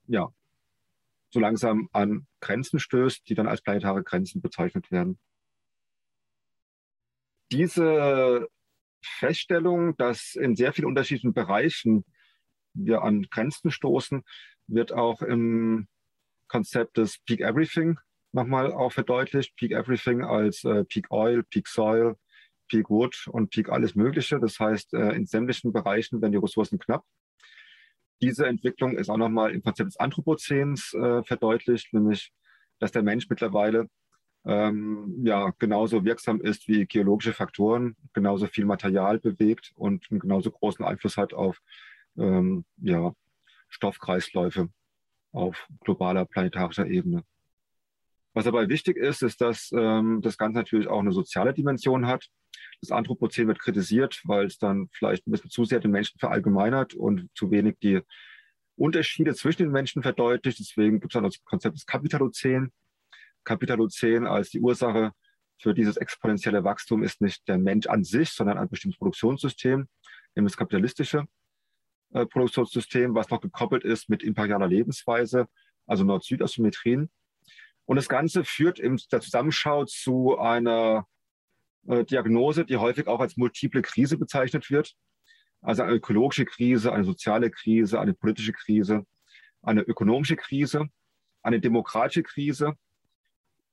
ja, 0.07 0.29
so 1.29 1.39
langsam 1.39 1.89
an 1.93 2.27
Grenzen 2.41 2.79
stößt, 2.79 3.27
die 3.27 3.35
dann 3.35 3.47
als 3.47 3.61
planetare 3.61 4.03
Grenzen 4.03 4.41
bezeichnet 4.41 4.91
werden. 4.91 5.19
Diese 7.51 8.47
Feststellung, 9.01 9.97
dass 9.97 10.35
in 10.35 10.55
sehr 10.55 10.73
vielen 10.73 10.87
unterschiedlichen 10.87 11.33
Bereichen 11.33 12.05
wir 12.73 13.03
an 13.03 13.23
Grenzen 13.29 13.71
stoßen, 13.71 14.23
wird 14.67 14.91
auch 14.91 15.21
im 15.21 15.87
Konzept 16.47 16.97
des 16.97 17.19
Peak 17.19 17.41
Everything 17.41 17.99
nochmal 18.31 18.71
auch 18.71 18.91
verdeutlicht. 18.91 19.55
Peak 19.55 19.71
Everything 19.71 20.23
als 20.23 20.63
äh, 20.63 20.83
Peak 20.85 21.11
Oil, 21.11 21.43
Peak 21.43 21.67
Soil, 21.67 22.15
Peak 22.69 22.89
Wood 22.89 23.27
und 23.27 23.49
Peak 23.51 23.69
alles 23.69 23.95
Mögliche. 23.95 24.39
Das 24.39 24.59
heißt, 24.59 24.93
äh, 24.93 25.11
in 25.11 25.25
sämtlichen 25.25 25.73
Bereichen 25.73 26.21
werden 26.21 26.31
die 26.31 26.37
Ressourcen 26.37 26.79
knapp. 26.79 27.05
Diese 28.21 28.47
Entwicklung 28.47 28.97
ist 28.97 29.09
auch 29.09 29.17
nochmal 29.17 29.51
im 29.51 29.63
Konzept 29.63 29.87
des 29.87 29.97
Anthropozäns 29.97 30.93
äh, 30.93 31.23
verdeutlicht, 31.23 31.93
nämlich, 31.93 32.31
dass 32.79 32.91
der 32.91 33.03
Mensch 33.03 33.29
mittlerweile 33.29 33.89
ähm, 34.45 35.21
ja, 35.25 35.53
genauso 35.57 36.03
wirksam 36.03 36.41
ist 36.41 36.67
wie 36.67 36.85
geologische 36.85 37.33
Faktoren, 37.33 37.95
genauso 38.13 38.47
viel 38.47 38.65
Material 38.65 39.19
bewegt 39.19 39.71
und 39.75 40.05
einen 40.11 40.19
genauso 40.19 40.51
großen 40.51 40.83
Einfluss 40.83 41.17
hat 41.17 41.33
auf 41.33 41.59
ähm, 42.17 42.65
ja, 42.77 43.13
Stoffkreisläufe 43.69 44.69
auf 45.31 45.67
globaler 45.81 46.25
planetarischer 46.25 46.85
Ebene. 46.87 47.23
Was 48.33 48.45
dabei 48.45 48.67
wichtig 48.67 48.97
ist, 48.97 49.21
ist, 49.21 49.41
dass 49.41 49.71
ähm, 49.75 50.21
das 50.21 50.37
Ganze 50.37 50.57
natürlich 50.57 50.87
auch 50.87 50.99
eine 50.99 51.11
soziale 51.11 51.53
Dimension 51.53 52.07
hat. 52.07 52.29
Das 52.83 52.91
Anthropozän 52.91 53.47
wird 53.47 53.59
kritisiert, 53.59 54.19
weil 54.25 54.45
es 54.45 54.57
dann 54.57 54.89
vielleicht 54.91 55.25
ein 55.25 55.31
bisschen 55.31 55.49
zu 55.49 55.63
sehr 55.63 55.79
den 55.79 55.91
Menschen 55.91 56.19
verallgemeinert 56.19 56.93
und 56.93 57.29
zu 57.33 57.49
wenig 57.49 57.77
die 57.81 58.01
Unterschiede 58.75 59.33
zwischen 59.35 59.63
den 59.63 59.71
Menschen 59.71 60.01
verdeutlicht. 60.01 60.59
Deswegen 60.59 60.99
gibt 60.99 61.13
es 61.13 61.15
dann 61.15 61.23
das 61.23 61.41
Konzept 61.45 61.77
des 61.77 61.85
Kapitalozän. 61.85 62.73
Kapitalozän 63.45 64.27
als 64.27 64.49
die 64.49 64.59
Ursache 64.59 65.13
für 65.61 65.73
dieses 65.73 65.95
exponentielle 65.95 66.65
Wachstum 66.65 67.03
ist 67.03 67.21
nicht 67.21 67.47
der 67.47 67.57
Mensch 67.57 67.87
an 67.87 68.03
sich, 68.03 68.31
sondern 68.31 68.57
ein 68.57 68.67
bestimmtes 68.67 68.97
Produktionssystem, 68.97 69.87
nämlich 70.35 70.51
das 70.51 70.57
kapitalistische 70.57 71.23
äh, 72.11 72.25
Produktionssystem, 72.25 73.15
was 73.15 73.29
noch 73.29 73.39
gekoppelt 73.39 73.85
ist 73.85 74.09
mit 74.09 74.23
imperialer 74.23 74.67
Lebensweise, 74.67 75.47
also 75.85 76.03
Nord-Süd-Asymmetrien. 76.03 77.09
Und 77.85 77.95
das 77.95 78.09
Ganze 78.09 78.43
führt 78.43 78.77
in 78.77 78.99
der 79.09 79.21
Zusammenschau 79.21 79.85
zu 79.85 80.37
einer 80.37 81.07
äh, 81.87 82.03
Diagnose, 82.03 82.65
die 82.65 82.77
häufig 82.77 83.07
auch 83.07 83.19
als 83.19 83.37
multiple 83.37 83.81
Krise 83.81 84.17
bezeichnet 84.17 84.69
wird. 84.69 84.93
Also 85.61 85.83
eine 85.83 85.93
ökologische 85.93 86.45
Krise, 86.45 86.91
eine 86.91 87.05
soziale 87.05 87.49
Krise, 87.49 87.99
eine 87.99 88.13
politische 88.13 88.53
Krise, 88.53 89.05
eine 89.61 89.81
ökonomische 89.81 90.35
Krise, 90.35 90.87
eine 91.41 91.59
demokratische 91.59 92.23
Krise. 92.23 92.73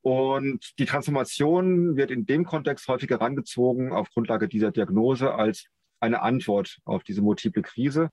Und 0.02 0.79
die 0.79 0.87
Transformation 0.87 1.97
wird 1.97 2.11
in 2.11 2.25
dem 2.25 2.45
Kontext 2.45 2.88
häufig 2.88 3.11
herangezogen 3.11 3.93
auf 3.93 4.09
Grundlage 4.11 4.49
dieser 4.49 4.71
Diagnose 4.71 5.35
als 5.35 5.67
eine 5.99 6.23
Antwort 6.23 6.79
auf 6.85 7.02
diese 7.05 7.23
multiple 7.23 7.62
Krise. 7.62 8.11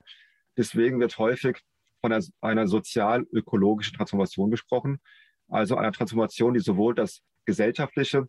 Deswegen 0.58 1.00
wird 1.00 1.18
häufig 1.18 1.62
von 2.02 2.12
einer, 2.12 2.24
einer 2.42 2.68
sozial-ökologischen 2.68 3.96
Transformation 3.96 4.52
gesprochen. 4.52 5.00
Also 5.48 5.78
einer 5.78 5.94
Transformation, 5.94 6.54
die 6.54 6.60
sowohl 6.60 6.94
das 6.94 7.22
Gesellschaftliche 7.46 8.28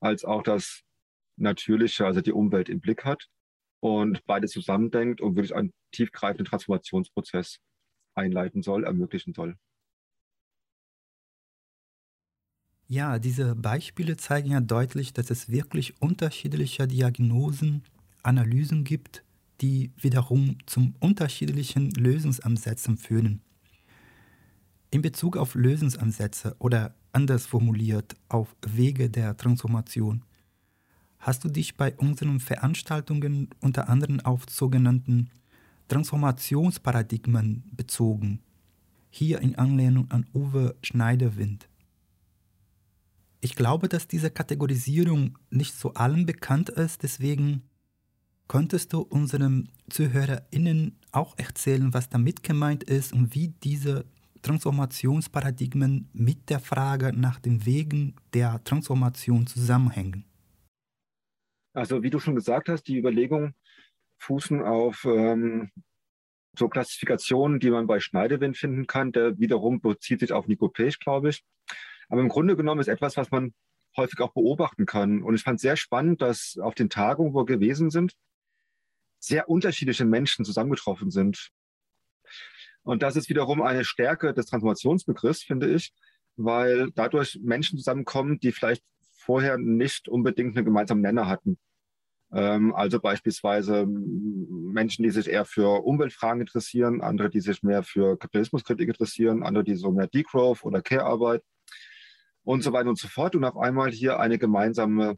als 0.00 0.24
auch 0.24 0.42
das 0.42 0.82
Natürliche, 1.36 2.06
also 2.06 2.20
die 2.20 2.32
Umwelt 2.32 2.68
im 2.68 2.80
Blick 2.80 3.04
hat 3.04 3.28
und 3.80 4.24
beides 4.26 4.52
zusammendenkt 4.52 5.20
und 5.20 5.36
wirklich 5.36 5.54
einen 5.54 5.72
tiefgreifenden 5.92 6.46
Transformationsprozess 6.46 7.58
einleiten 8.16 8.62
soll, 8.62 8.84
ermöglichen 8.84 9.34
soll. 9.34 9.56
Ja, 12.88 13.18
diese 13.18 13.54
Beispiele 13.56 14.16
zeigen 14.16 14.50
ja 14.50 14.60
deutlich, 14.60 15.12
dass 15.12 15.30
es 15.30 15.48
wirklich 15.50 16.00
unterschiedliche 16.00 16.86
Diagnosen, 16.88 17.82
Analysen 18.22 18.84
gibt, 18.84 19.22
die 19.60 19.92
wiederum 19.96 20.58
zum 20.66 20.94
unterschiedlichen 21.00 21.90
Lösungsansätzen 21.92 22.96
führen. 22.96 23.42
In 24.90 25.02
Bezug 25.02 25.36
auf 25.36 25.54
Lösungsansätze 25.54 26.56
oder 26.58 26.94
anders 27.12 27.46
formuliert 27.46 28.14
auf 28.28 28.56
Wege 28.66 29.10
der 29.10 29.36
Transformation, 29.36 30.24
hast 31.18 31.44
du 31.44 31.48
dich 31.48 31.76
bei 31.76 31.94
unseren 31.96 32.40
Veranstaltungen 32.40 33.50
unter 33.60 33.88
anderem 33.88 34.20
auf 34.20 34.44
sogenannten 34.48 35.30
Transformationsparadigmen 35.88 37.64
bezogen, 37.72 38.40
hier 39.10 39.40
in 39.40 39.56
Anlehnung 39.56 40.10
an 40.10 40.26
Uwe 40.34 40.76
Schneiderwind. 40.82 41.68
Ich 43.40 43.54
glaube, 43.54 43.88
dass 43.88 44.08
diese 44.08 44.30
Kategorisierung 44.30 45.38
nicht 45.50 45.74
so 45.74 45.94
allen 45.94 46.26
bekannt 46.26 46.68
ist, 46.70 47.02
deswegen 47.02 47.62
könntest 48.48 48.92
du 48.92 49.00
unseren 49.00 49.68
ZuhörerInnen 49.90 50.98
auch 51.12 51.38
erzählen, 51.38 51.92
was 51.94 52.08
damit 52.08 52.42
gemeint 52.42 52.84
ist 52.84 53.12
und 53.12 53.34
wie 53.34 53.48
diese 53.48 54.04
Transformationsparadigmen 54.42 56.08
mit 56.12 56.50
der 56.50 56.60
Frage 56.60 57.12
nach 57.12 57.40
den 57.40 57.66
Wegen 57.66 58.14
der 58.32 58.62
Transformation 58.64 59.46
zusammenhängen? 59.46 60.24
Also 61.76 62.02
wie 62.02 62.08
du 62.08 62.18
schon 62.18 62.34
gesagt 62.34 62.70
hast, 62.70 62.84
die 62.84 62.96
Überlegungen 62.96 63.54
fußen 64.16 64.62
auf 64.62 65.04
ähm, 65.04 65.70
so 66.58 66.70
Klassifikationen, 66.70 67.60
die 67.60 67.70
man 67.70 67.86
bei 67.86 68.00
Schneidewind 68.00 68.56
finden 68.56 68.86
kann. 68.86 69.12
Der 69.12 69.38
wiederum 69.38 69.82
bezieht 69.82 70.20
sich 70.20 70.32
auf 70.32 70.46
Nico 70.46 70.68
Pech, 70.68 70.98
glaube 71.00 71.28
ich. 71.28 71.44
Aber 72.08 72.22
im 72.22 72.30
Grunde 72.30 72.56
genommen 72.56 72.80
ist 72.80 72.88
etwas, 72.88 73.18
was 73.18 73.30
man 73.30 73.52
häufig 73.94 74.18
auch 74.20 74.32
beobachten 74.32 74.86
kann. 74.86 75.22
Und 75.22 75.34
ich 75.34 75.42
fand 75.42 75.60
sehr 75.60 75.76
spannend, 75.76 76.22
dass 76.22 76.56
auf 76.56 76.74
den 76.74 76.88
Tagungen, 76.88 77.34
wo 77.34 77.40
wir 77.40 77.56
gewesen 77.56 77.90
sind, 77.90 78.14
sehr 79.18 79.50
unterschiedliche 79.50 80.06
Menschen 80.06 80.46
zusammengetroffen 80.46 81.10
sind. 81.10 81.50
Und 82.84 83.02
das 83.02 83.16
ist 83.16 83.28
wiederum 83.28 83.60
eine 83.60 83.84
Stärke 83.84 84.32
des 84.32 84.46
Transformationsbegriffs, 84.46 85.42
finde 85.42 85.74
ich, 85.74 85.92
weil 86.36 86.90
dadurch 86.92 87.38
Menschen 87.42 87.76
zusammenkommen, 87.76 88.40
die 88.40 88.52
vielleicht 88.52 88.82
vorher 89.26 89.58
nicht 89.58 90.08
unbedingt 90.08 90.56
einen 90.56 90.64
gemeinsamen 90.64 91.02
Nenner 91.02 91.26
hatten. 91.26 91.58
Ähm, 92.32 92.74
also 92.74 93.00
beispielsweise 93.00 93.86
Menschen, 93.86 95.02
die 95.02 95.10
sich 95.10 95.28
eher 95.28 95.44
für 95.44 95.84
Umweltfragen 95.84 96.40
interessieren, 96.40 97.00
andere, 97.02 97.28
die 97.28 97.40
sich 97.40 97.62
mehr 97.62 97.82
für 97.82 98.16
Kapitalismuskritik 98.16 98.88
interessieren, 98.88 99.42
andere, 99.42 99.64
die 99.64 99.74
so 99.74 99.90
mehr 99.90 100.06
Degrowth 100.06 100.64
oder 100.64 100.80
Care-Arbeit 100.80 101.42
und 102.44 102.62
so 102.62 102.72
weiter 102.72 102.88
und 102.88 102.98
so 102.98 103.08
fort 103.08 103.34
und 103.34 103.44
auf 103.44 103.56
einmal 103.56 103.90
hier 103.90 104.20
eine 104.20 104.38
gemeinsame, 104.38 105.16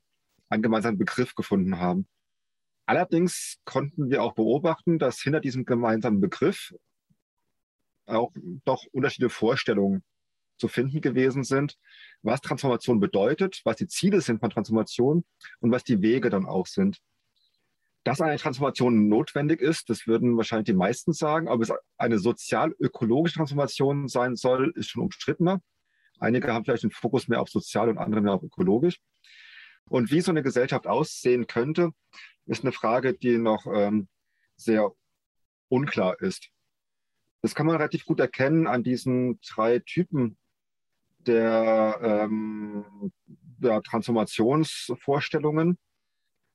einen 0.48 0.62
gemeinsamen 0.62 0.98
Begriff 0.98 1.34
gefunden 1.34 1.78
haben. 1.78 2.08
Allerdings 2.86 3.58
konnten 3.66 4.10
wir 4.10 4.22
auch 4.22 4.34
beobachten, 4.34 4.98
dass 4.98 5.20
hinter 5.20 5.40
diesem 5.40 5.66
gemeinsamen 5.66 6.20
Begriff 6.20 6.74
auch 8.06 8.32
doch 8.64 8.84
unterschiedliche 8.92 9.28
Vorstellungen 9.30 10.02
zu 10.58 10.68
finden 10.68 11.00
gewesen 11.00 11.44
sind, 11.44 11.76
was 12.22 12.40
Transformation 12.40 13.00
bedeutet, 13.00 13.60
was 13.64 13.76
die 13.76 13.86
Ziele 13.86 14.20
sind 14.20 14.40
von 14.40 14.50
Transformation 14.50 15.24
und 15.60 15.70
was 15.70 15.84
die 15.84 16.02
Wege 16.02 16.30
dann 16.30 16.46
auch 16.46 16.66
sind. 16.66 16.98
Dass 18.04 18.20
eine 18.20 18.38
Transformation 18.38 19.08
notwendig 19.08 19.60
ist, 19.60 19.90
das 19.90 20.06
würden 20.06 20.36
wahrscheinlich 20.36 20.66
die 20.66 20.74
meisten 20.74 21.12
sagen, 21.12 21.48
aber 21.48 21.62
es 21.62 21.72
eine 21.96 22.18
sozial-ökologische 22.18 23.36
Transformation 23.36 24.08
sein 24.08 24.36
soll, 24.36 24.72
ist 24.76 24.90
schon 24.90 25.02
umstrittener. 25.02 25.60
Einige 26.18 26.52
haben 26.52 26.64
vielleicht 26.64 26.84
den 26.84 26.90
Fokus 26.90 27.28
mehr 27.28 27.40
auf 27.40 27.48
sozial 27.48 27.88
und 27.88 27.98
andere 27.98 28.20
mehr 28.20 28.32
auf 28.32 28.42
ökologisch. 28.42 29.00
Und 29.88 30.10
wie 30.10 30.20
so 30.20 30.30
eine 30.30 30.42
Gesellschaft 30.42 30.86
aussehen 30.86 31.46
könnte, 31.46 31.90
ist 32.46 32.62
eine 32.62 32.72
Frage, 32.72 33.14
die 33.14 33.38
noch 33.38 33.66
ähm, 33.72 34.08
sehr 34.56 34.90
unklar 35.68 36.20
ist. 36.20 36.48
Das 37.42 37.54
kann 37.54 37.66
man 37.66 37.76
relativ 37.76 38.04
gut 38.04 38.20
erkennen 38.20 38.66
an 38.66 38.82
diesen 38.82 39.40
drei 39.40 39.78
Typen 39.78 40.36
der, 41.26 41.98
ähm, 42.02 43.12
der 43.58 43.82
Transformationsvorstellungen, 43.82 45.78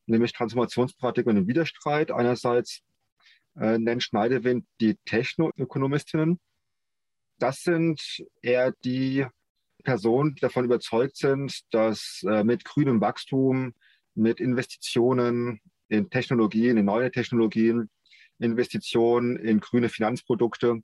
nämlich 0.05 0.33
Transformationsparadigmen 0.33 1.37
im 1.37 1.47
Widerstreit. 1.47 2.11
Einerseits 2.11 2.81
äh, 3.55 3.77
nennt 3.77 4.03
Schneidewind 4.03 4.65
die 4.81 4.95
Technoökonomistinnen. 5.05 6.39
Das 7.39 7.61
sind 7.61 8.01
eher 8.41 8.73
die 8.83 9.25
Personen, 9.83 10.35
die 10.35 10.41
davon 10.41 10.65
überzeugt 10.65 11.17
sind, 11.17 11.61
dass 11.71 12.23
äh, 12.27 12.43
mit 12.43 12.63
grünem 12.65 13.01
Wachstum, 13.01 13.73
mit 14.15 14.39
Investitionen 14.39 15.59
in 15.89 16.09
Technologien, 16.09 16.77
in 16.77 16.85
neue 16.85 17.11
Technologien, 17.11 17.89
Investitionen 18.39 19.37
in 19.37 19.59
grüne 19.59 19.89
Finanzprodukte, 19.89 20.81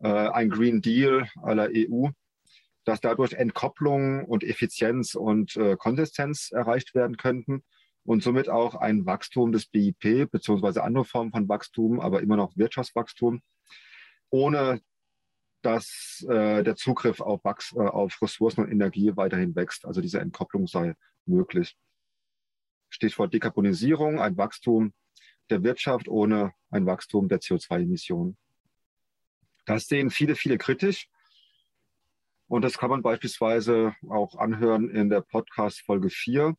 äh, 0.00 0.08
ein 0.08 0.50
Green 0.50 0.80
Deal 0.80 1.28
aller 1.42 1.68
EU, 1.72 2.08
dass 2.88 3.02
dadurch 3.02 3.34
Entkopplung 3.34 4.24
und 4.24 4.42
Effizienz 4.42 5.14
und 5.14 5.56
äh, 5.58 5.76
Konsistenz 5.76 6.50
erreicht 6.50 6.94
werden 6.94 7.18
könnten 7.18 7.62
und 8.02 8.22
somit 8.22 8.48
auch 8.48 8.74
ein 8.76 9.04
Wachstum 9.04 9.52
des 9.52 9.66
BIP 9.66 10.30
beziehungsweise 10.30 10.82
andere 10.82 11.04
Formen 11.04 11.30
von 11.30 11.46
Wachstum, 11.50 12.00
aber 12.00 12.22
immer 12.22 12.36
noch 12.36 12.56
Wirtschaftswachstum, 12.56 13.42
ohne 14.30 14.80
dass 15.60 16.24
äh, 16.30 16.64
der 16.64 16.76
Zugriff 16.76 17.20
auf, 17.20 17.44
Wachs, 17.44 17.74
äh, 17.76 17.80
auf 17.80 18.22
Ressourcen 18.22 18.64
und 18.64 18.72
Energie 18.72 19.14
weiterhin 19.16 19.54
wächst. 19.54 19.84
Also 19.84 20.00
diese 20.00 20.20
Entkopplung 20.20 20.66
sei 20.66 20.94
möglich. 21.26 21.76
Stichwort 22.88 23.34
Dekarbonisierung, 23.34 24.18
ein 24.18 24.38
Wachstum 24.38 24.94
der 25.50 25.62
Wirtschaft 25.62 26.08
ohne 26.08 26.54
ein 26.70 26.86
Wachstum 26.86 27.28
der 27.28 27.40
CO2-Emissionen. 27.40 28.38
Das 29.66 29.88
sehen 29.88 30.08
viele, 30.08 30.36
viele 30.36 30.56
kritisch. 30.56 31.10
Und 32.48 32.62
das 32.62 32.78
kann 32.78 32.90
man 32.90 33.02
beispielsweise 33.02 33.94
auch 34.08 34.36
anhören 34.36 34.88
in 34.88 35.10
der 35.10 35.20
Podcast 35.20 35.80
Folge 35.82 36.10
4. 36.10 36.56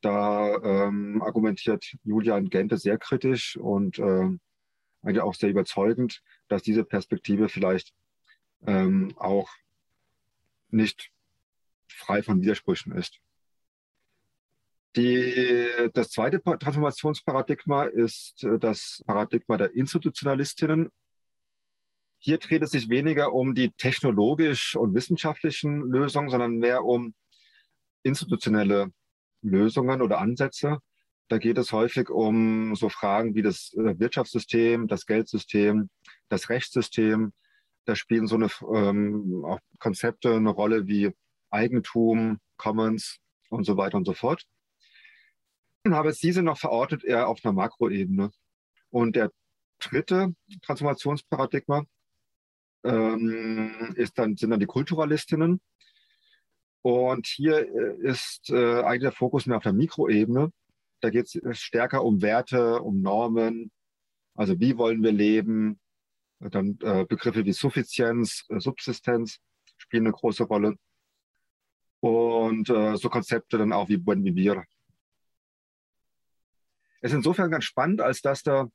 Da 0.00 0.56
ähm, 0.62 1.22
argumentiert 1.22 1.96
Julian 2.02 2.50
Gente 2.50 2.76
sehr 2.76 2.98
kritisch 2.98 3.56
und 3.56 3.98
äh, 3.98 4.28
eigentlich 5.02 5.20
auch 5.20 5.34
sehr 5.34 5.50
überzeugend, 5.50 6.22
dass 6.48 6.62
diese 6.62 6.84
Perspektive 6.84 7.48
vielleicht 7.48 7.94
ähm, 8.66 9.14
auch 9.16 9.48
nicht 10.70 11.10
frei 11.88 12.22
von 12.22 12.42
Widersprüchen 12.42 12.92
ist. 12.92 13.20
Die, 14.96 15.68
das 15.92 16.10
zweite 16.10 16.42
Transformationsparadigma 16.42 17.84
ist 17.84 18.42
äh, 18.44 18.58
das 18.58 19.02
Paradigma 19.06 19.56
der 19.56 19.74
Institutionalistinnen. 19.74 20.90
Hier 22.18 22.38
dreht 22.38 22.62
es 22.62 22.70
sich 22.70 22.88
weniger 22.88 23.32
um 23.32 23.54
die 23.54 23.70
technologisch 23.72 24.76
und 24.76 24.94
wissenschaftlichen 24.94 25.80
Lösungen, 25.80 26.30
sondern 26.30 26.58
mehr 26.58 26.84
um 26.84 27.14
institutionelle 28.02 28.92
Lösungen 29.42 30.02
oder 30.02 30.18
Ansätze. 30.18 30.78
Da 31.28 31.38
geht 31.38 31.58
es 31.58 31.72
häufig 31.72 32.08
um 32.08 32.74
so 32.76 32.88
Fragen 32.88 33.34
wie 33.34 33.42
das 33.42 33.74
äh, 33.74 33.98
Wirtschaftssystem, 33.98 34.86
das 34.88 35.06
Geldsystem, 35.06 35.90
das 36.28 36.48
Rechtssystem. 36.48 37.32
Da 37.84 37.96
spielen 37.96 38.26
so 38.26 38.36
eine 38.36 38.48
ähm, 38.74 39.44
auch 39.44 39.60
Konzepte 39.78 40.34
eine 40.34 40.50
Rolle 40.50 40.86
wie 40.86 41.12
Eigentum, 41.50 42.38
Commons 42.56 43.18
und 43.50 43.64
so 43.64 43.76
weiter 43.76 43.96
und 43.96 44.04
so 44.04 44.14
fort 44.14 44.46
habe 45.94 46.08
es 46.08 46.18
diese 46.18 46.42
noch 46.42 46.58
verortet 46.58 47.04
eher 47.04 47.28
auf 47.28 47.44
einer 47.44 47.52
Makroebene. 47.52 48.30
Und 48.90 49.16
der 49.16 49.30
dritte 49.78 50.34
Transformationsparadigma 50.62 51.84
ähm, 52.86 53.94
ist 53.96 54.18
dann, 54.18 54.36
sind 54.36 54.50
dann 54.50 54.60
die 54.60 54.66
Kulturalistinnen. 54.66 55.60
Und 56.82 57.26
hier 57.26 57.68
äh, 57.68 57.96
ist 58.08 58.50
äh, 58.50 58.82
eigentlich 58.82 59.02
der 59.02 59.12
Fokus 59.12 59.46
mehr 59.46 59.56
auf 59.56 59.62
der 59.62 59.72
Mikroebene. 59.72 60.52
Da 61.00 61.10
geht 61.10 61.34
es 61.34 61.58
stärker 61.58 62.04
um 62.04 62.22
Werte, 62.22 62.80
um 62.80 63.02
Normen. 63.02 63.70
Also 64.34 64.58
wie 64.60 64.78
wollen 64.78 65.02
wir 65.02 65.12
leben? 65.12 65.80
Dann 66.38 66.78
äh, 66.82 67.04
Begriffe 67.04 67.44
wie 67.44 67.52
Suffizienz, 67.52 68.44
äh, 68.48 68.60
Subsistenz 68.60 69.38
spielen 69.78 70.06
eine 70.06 70.12
große 70.12 70.44
Rolle. 70.44 70.76
Und 72.00 72.68
äh, 72.70 72.96
so 72.96 73.08
Konzepte 73.08 73.58
dann 73.58 73.72
auch 73.72 73.88
wie 73.88 73.96
Buen 73.96 74.24
Vivir 74.24 74.64
ist 77.06 77.14
insofern 77.14 77.50
ganz 77.50 77.64
spannend, 77.64 78.00
als 78.00 78.20
dass 78.20 78.42
da, 78.42 78.68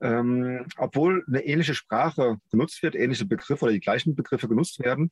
ähm, 0.00 0.66
obwohl 0.76 1.24
eine 1.26 1.44
ähnliche 1.44 1.74
Sprache 1.74 2.38
genutzt 2.50 2.82
wird, 2.82 2.94
ähnliche 2.94 3.26
Begriffe 3.26 3.64
oder 3.64 3.72
die 3.72 3.80
gleichen 3.80 4.14
Begriffe 4.14 4.48
genutzt 4.48 4.80
werden, 4.80 5.10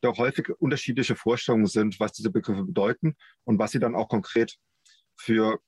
doch 0.00 0.18
häufig 0.18 0.48
unterschiedliche 0.58 1.16
Vorstellungen 1.16 1.66
sind, 1.66 2.00
was 2.00 2.12
diese 2.12 2.30
Begriffe 2.30 2.64
bedeuten 2.64 3.16
und 3.44 3.58
was 3.58 3.72
sie 3.72 3.80
dann 3.80 3.94
auch 3.94 4.08
konkret 4.08 4.56
für 5.16 5.60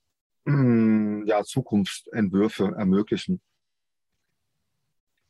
äh, 0.47 0.51
ja, 1.27 1.43
Zukunftsentwürfe 1.45 2.75
ermöglichen. 2.77 3.41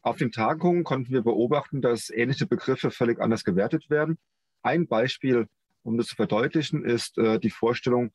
Auf 0.02 0.16
den 0.16 0.32
Tagungen 0.32 0.82
konnten 0.82 1.12
wir 1.12 1.22
beobachten, 1.22 1.80
dass 1.80 2.10
ähnliche 2.10 2.46
Begriffe 2.46 2.90
völlig 2.90 3.20
anders 3.20 3.44
gewertet 3.44 3.88
werden. 3.88 4.18
Ein 4.62 4.88
Beispiel, 4.88 5.48
um 5.84 5.96
das 5.96 6.08
zu 6.08 6.16
verdeutlichen, 6.16 6.84
ist 6.84 7.18
äh, 7.18 7.38
die 7.38 7.50
Vorstellung 7.50 8.12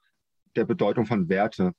der 0.56 0.66
Bedeutung 0.66 1.06
von 1.06 1.30
Werte. 1.30 1.74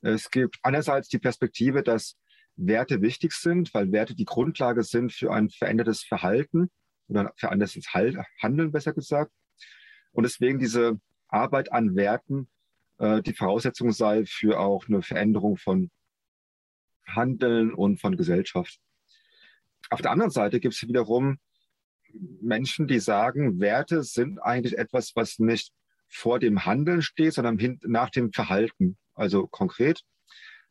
Es 0.00 0.30
gibt 0.30 0.58
einerseits 0.62 1.08
die 1.08 1.18
Perspektive, 1.18 1.82
dass 1.82 2.16
Werte 2.56 3.02
wichtig 3.02 3.32
sind, 3.32 3.72
weil 3.74 3.92
Werte 3.92 4.14
die 4.14 4.24
Grundlage 4.24 4.82
sind 4.82 5.12
für 5.12 5.32
ein 5.32 5.50
verändertes 5.50 6.02
Verhalten 6.02 6.70
oder 7.08 7.32
für 7.36 7.50
ein 7.50 7.60
verändertes 7.60 7.92
Handeln, 8.42 8.72
besser 8.72 8.92
gesagt. 8.92 9.32
Und 10.12 10.24
deswegen 10.24 10.58
diese 10.58 10.98
Arbeit 11.28 11.72
an 11.72 11.94
Werten 11.96 12.48
äh, 12.98 13.22
die 13.22 13.34
Voraussetzung 13.34 13.92
sei 13.92 14.24
für 14.24 14.58
auch 14.58 14.86
eine 14.88 15.02
Veränderung 15.02 15.56
von 15.56 15.90
Handeln 17.06 17.72
und 17.72 18.00
von 18.00 18.16
Gesellschaft. 18.16 18.78
Auf 19.90 20.02
der 20.02 20.10
anderen 20.10 20.30
Seite 20.30 20.58
gibt 20.60 20.74
es 20.74 20.88
wiederum 20.88 21.38
Menschen, 22.40 22.86
die 22.88 22.98
sagen, 22.98 23.60
Werte 23.60 24.02
sind 24.02 24.38
eigentlich 24.38 24.78
etwas, 24.78 25.14
was 25.14 25.38
nicht 25.38 25.72
vor 26.08 26.38
dem 26.38 26.64
Handeln 26.64 27.02
steht, 27.02 27.34
sondern 27.34 27.78
nach 27.82 28.10
dem 28.10 28.32
Verhalten. 28.32 28.96
Also 29.14 29.46
konkret, 29.46 30.02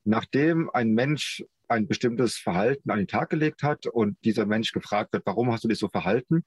nachdem 0.03 0.69
ein 0.71 0.91
Mensch 0.91 1.43
ein 1.67 1.87
bestimmtes 1.87 2.37
Verhalten 2.37 2.89
an 2.91 2.97
den 2.97 3.07
Tag 3.07 3.29
gelegt 3.29 3.63
hat 3.63 3.85
und 3.87 4.17
dieser 4.23 4.45
Mensch 4.45 4.71
gefragt 4.71 5.13
wird, 5.13 5.25
warum 5.25 5.51
hast 5.51 5.63
du 5.63 5.67
dich 5.67 5.79
so 5.79 5.87
verhalten, 5.87 6.43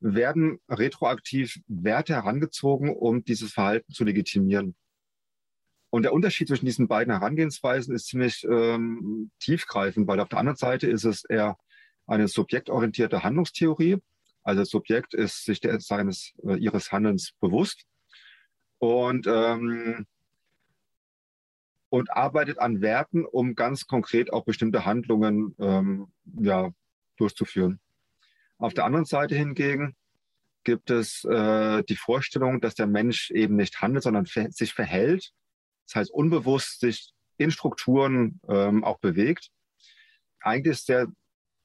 werden 0.00 0.58
retroaktiv 0.68 1.60
Werte 1.66 2.14
herangezogen, 2.14 2.90
um 2.94 3.24
dieses 3.24 3.52
Verhalten 3.52 3.92
zu 3.92 4.04
legitimieren. 4.04 4.74
Und 5.90 6.04
der 6.04 6.12
Unterschied 6.12 6.48
zwischen 6.48 6.66
diesen 6.66 6.88
beiden 6.88 7.12
Herangehensweisen 7.12 7.94
ist 7.94 8.06
ziemlich 8.06 8.44
ähm, 8.44 9.30
tiefgreifend, 9.40 10.06
weil 10.06 10.20
auf 10.20 10.28
der 10.28 10.38
anderen 10.38 10.56
Seite 10.56 10.86
ist 10.86 11.04
es 11.04 11.24
eher 11.24 11.58
eine 12.06 12.28
subjektorientierte 12.28 13.22
Handlungstheorie. 13.22 13.98
Also 14.42 14.62
das 14.62 14.70
Subjekt 14.70 15.14
ist 15.14 15.44
sich 15.44 15.60
der, 15.60 15.80
seines, 15.80 16.32
äh, 16.44 16.56
ihres 16.56 16.92
Handelns 16.92 17.32
bewusst 17.40 17.84
und 18.78 19.26
ähm, 19.26 20.06
und 21.90 22.10
arbeitet 22.12 22.58
an 22.58 22.80
Werten, 22.80 23.26
um 23.26 23.54
ganz 23.54 23.86
konkret 23.86 24.32
auch 24.32 24.44
bestimmte 24.44 24.86
Handlungen 24.86 25.54
ähm, 25.58 26.12
ja, 26.40 26.70
durchzuführen. 27.16 27.80
Auf 28.58 28.74
der 28.74 28.84
anderen 28.84 29.04
Seite 29.04 29.34
hingegen 29.34 29.96
gibt 30.64 30.90
es 30.90 31.24
äh, 31.24 31.82
die 31.84 31.96
Vorstellung, 31.96 32.60
dass 32.60 32.74
der 32.74 32.86
Mensch 32.86 33.30
eben 33.30 33.56
nicht 33.56 33.80
handelt, 33.80 34.04
sondern 34.04 34.26
ver 34.26 34.50
sich 34.50 34.72
verhält. 34.72 35.32
Das 35.86 35.96
heißt, 35.96 36.10
unbewusst 36.10 36.80
sich 36.80 37.12
in 37.38 37.50
Strukturen 37.50 38.40
ähm, 38.48 38.84
auch 38.84 38.98
bewegt. 38.98 39.50
Eigentlich 40.40 40.82
sehr 40.82 41.08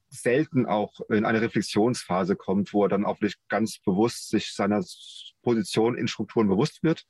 selten 0.09 0.65
auch 0.65 1.01
in 1.09 1.25
eine 1.25 1.41
Reflexionsphase 1.41 2.35
kommt, 2.35 2.73
wo 2.73 2.83
er 2.83 2.89
dann 2.89 3.05
auch 3.05 3.19
nicht 3.19 3.37
ganz 3.49 3.79
bewusst 3.79 4.29
sich 4.29 4.53
seiner 4.53 4.83
Position 5.43 5.97
in 5.97 6.07
Strukturen 6.07 6.47
bewusst 6.47 6.81
wird. 6.81 7.05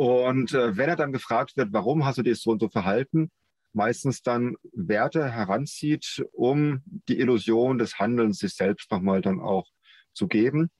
Und 0.00 0.54
äh, 0.54 0.78
wenn 0.78 0.88
er 0.88 0.96
dann 0.96 1.12
gefragt 1.12 1.58
wird, 1.58 1.74
warum 1.74 2.06
hast 2.06 2.16
du 2.16 2.22
dich 2.22 2.40
so 2.40 2.52
und 2.52 2.60
so 2.60 2.70
verhalten, 2.70 3.30
meistens 3.74 4.22
dann 4.22 4.56
Werte 4.72 5.30
heranzieht, 5.30 6.24
um 6.32 6.80
die 7.06 7.20
Illusion 7.20 7.76
des 7.76 7.98
Handelns 7.98 8.38
sich 8.38 8.54
selbst 8.54 8.90
nochmal 8.90 9.20
dann 9.20 9.40
auch 9.40 9.68
zu 10.14 10.26
geben. 10.26 10.70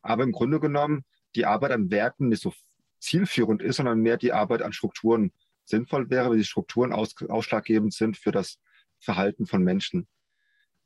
Aber 0.00 0.22
im 0.22 0.30
Grunde 0.30 0.60
genommen 0.60 1.04
die 1.34 1.44
Arbeit 1.44 1.72
an 1.72 1.90
Werten 1.90 2.28
nicht 2.28 2.40
so 2.40 2.52
zielführend 3.00 3.62
ist, 3.62 3.78
sondern 3.78 3.98
mehr 3.98 4.16
die 4.16 4.32
Arbeit 4.32 4.62
an 4.62 4.72
Strukturen 4.72 5.32
sinnvoll 5.64 6.08
wäre, 6.08 6.30
weil 6.30 6.38
die 6.38 6.44
Strukturen 6.44 6.92
aus, 6.92 7.16
ausschlaggebend 7.28 7.92
sind 7.92 8.16
für 8.16 8.30
das 8.30 8.60
Verhalten 9.00 9.46
von 9.46 9.64
Menschen. 9.64 10.06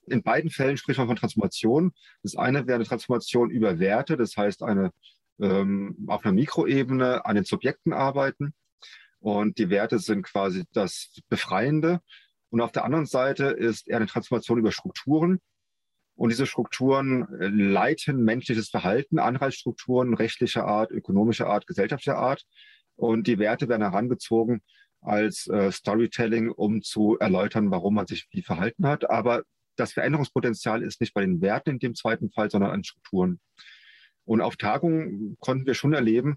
In 0.07 0.23
beiden 0.23 0.49
Fällen 0.49 0.79
spricht 0.79 0.97
man 0.97 1.09
von 1.09 1.17
Transformation. 1.17 1.93
Das 2.23 2.37
eine 2.37 2.67
wäre 2.67 2.77
eine 2.77 2.87
Transformation 2.87 3.51
über 3.51 3.79
Werte, 3.79 4.17
das 4.17 4.35
heißt 4.35 4.63
eine 4.63 4.93
ähm, 5.41 5.97
auf 6.07 6.25
einer 6.25 6.35
Mikroebene 6.35 7.25
an 7.25 7.37
den 7.37 7.45
Subjekten 7.45 7.93
arbeiten. 7.93 8.55
Und 9.19 9.59
die 9.59 9.71
Werte 9.71 9.99
sind 9.99 10.23
quasi 10.23 10.65
das 10.73 11.19
Befreiende. 11.29 12.01
Und 12.51 12.61
auf 12.61 12.73
der 12.73 12.85
anderen 12.85 13.07
Seite 13.07 13.47
ist 13.47 13.89
eher 13.89 13.97
eine 13.97 14.07
Transformation 14.07 14.59
über 14.59 14.73
Strukturen. 14.73 15.41
Und 16.15 16.31
diese 16.31 16.47
Strukturen 16.47 17.27
äh, 17.41 17.49
leiten 17.49 18.25
menschliches 18.25 18.71
Verhalten, 18.71 19.19
Anreizstrukturen 19.19 20.15
rechtlicher 20.15 20.65
Art, 20.65 20.91
ökonomischer 20.91 21.47
Art, 21.47 21.67
gesellschaftlicher 21.67 22.19
Art. 22.19 22.45
Und 22.97 23.27
die 23.27 23.39
Werte 23.39 23.69
werden 23.69 23.83
herangezogen 23.83 24.63
als 25.03 25.47
äh, 25.49 25.71
Storytelling, 25.71 26.51
um 26.51 26.83
zu 26.83 27.19
erläutern, 27.19 27.71
warum 27.71 27.95
man 27.95 28.07
sich 28.07 28.27
wie 28.31 28.43
verhalten 28.43 28.87
hat. 28.87 29.09
Aber 29.11 29.43
das 29.77 29.93
Veränderungspotenzial 29.93 30.83
ist 30.83 31.01
nicht 31.01 31.13
bei 31.13 31.21
den 31.21 31.43
Werten 31.43 31.71
in 31.71 31.79
dem 31.79 31.95
zweiten 31.95 32.31
Fall, 32.31 32.51
sondern 32.51 32.71
an 32.71 32.85
Strukturen. 32.85 33.41
Und 34.27 34.43
auf 34.43 34.57
Tagungen 34.57 35.37
konnten 35.41 35.67
wir 35.67 35.75
schon 35.75 35.95
erleben, 35.95 36.37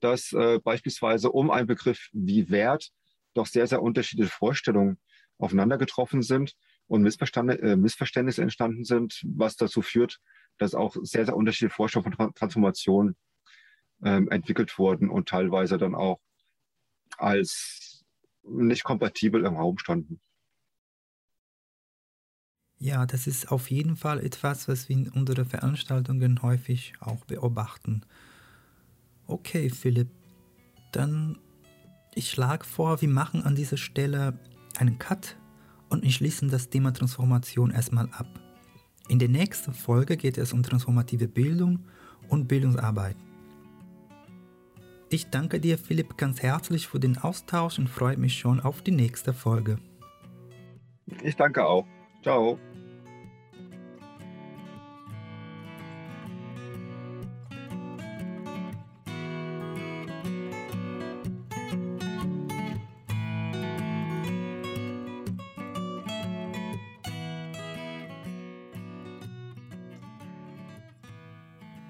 dass 0.00 0.32
äh, 0.32 0.60
beispielsweise 0.62 1.30
um 1.30 1.50
einen 1.50 1.66
Begriff 1.66 2.08
wie 2.12 2.48
Wert 2.50 2.90
doch 3.34 3.46
sehr, 3.46 3.66
sehr 3.66 3.82
unterschiedliche 3.82 4.30
Vorstellungen 4.30 4.98
aufeinander 5.38 5.76
getroffen 5.76 6.22
sind 6.22 6.54
und 6.86 7.02
Missverständnisse, 7.02 7.60
äh, 7.62 7.76
Missverständnisse 7.76 8.42
entstanden 8.42 8.84
sind, 8.84 9.20
was 9.26 9.56
dazu 9.56 9.82
führt, 9.82 10.20
dass 10.58 10.74
auch 10.74 10.96
sehr, 11.02 11.24
sehr 11.24 11.36
unterschiedliche 11.36 11.74
Vorstellungen 11.74 12.14
von 12.14 12.34
Transformation 12.34 13.16
ähm, 14.04 14.28
entwickelt 14.30 14.78
wurden 14.78 15.10
und 15.10 15.28
teilweise 15.28 15.78
dann 15.78 15.94
auch 15.94 16.20
als 17.18 18.04
nicht 18.42 18.84
kompatibel 18.84 19.44
im 19.44 19.56
Raum 19.56 19.78
standen. 19.78 20.20
Ja, 22.78 23.06
das 23.06 23.26
ist 23.26 23.50
auf 23.50 23.70
jeden 23.70 23.96
Fall 23.96 24.20
etwas, 24.20 24.68
was 24.68 24.88
wir 24.88 24.96
in 24.96 25.08
unseren 25.08 25.46
Veranstaltungen 25.46 26.42
häufig 26.42 26.94
auch 27.00 27.24
beobachten. 27.24 28.02
Okay, 29.26 29.70
Philipp, 29.70 30.10
dann 30.92 31.38
ich 32.14 32.30
schlage 32.30 32.64
vor, 32.64 33.00
wir 33.00 33.08
machen 33.08 33.42
an 33.42 33.56
dieser 33.56 33.76
Stelle 33.76 34.38
einen 34.78 34.98
Cut 34.98 35.36
und 35.88 36.10
schließen 36.10 36.48
das 36.48 36.68
Thema 36.68 36.92
Transformation 36.92 37.70
erstmal 37.70 38.08
ab. 38.12 38.28
In 39.08 39.18
der 39.18 39.28
nächsten 39.28 39.72
Folge 39.74 40.16
geht 40.16 40.38
es 40.38 40.52
um 40.52 40.62
transformative 40.62 41.28
Bildung 41.28 41.80
und 42.28 42.46
Bildungsarbeit. 42.48 43.16
Ich 45.10 45.30
danke 45.30 45.60
dir, 45.60 45.76
Philipp, 45.78 46.16
ganz 46.16 46.42
herzlich 46.42 46.88
für 46.88 47.00
den 47.00 47.18
Austausch 47.18 47.78
und 47.78 47.88
freue 47.88 48.16
mich 48.16 48.38
schon 48.38 48.60
auf 48.60 48.82
die 48.82 48.92
nächste 48.92 49.32
Folge. 49.32 49.78
Ich 51.22 51.36
danke 51.36 51.64
auch. 51.64 51.86
Ciao. 52.24 52.58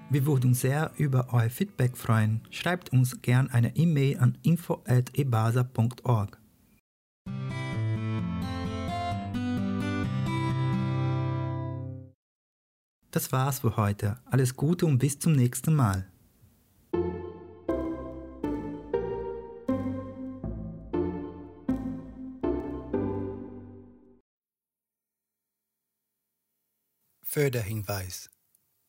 Wir 0.09 0.25
würden 0.25 0.53
sehr 0.53 0.91
über 0.97 1.27
euer 1.31 1.49
Feedback 1.49 1.95
freuen. 1.95 2.41
Schreibt 2.49 2.91
uns 2.91 3.21
gern 3.21 3.49
eine 3.49 3.73
E-Mail 3.77 4.17
an 4.17 4.37
info@ebasa.org. 4.43 6.44
Das 13.15 13.31
war's 13.31 13.59
für 13.59 13.77
heute. 13.77 14.19
Alles 14.25 14.57
Gute 14.57 14.85
und 14.85 14.97
bis 14.97 15.17
zum 15.17 15.31
nächsten 15.31 15.73
Mal. 15.73 16.11
Förderhinweis 27.23 28.29